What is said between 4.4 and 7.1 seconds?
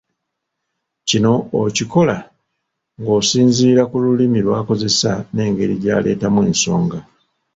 lw'akozesa n'engeri gy'aleetamu ensonga.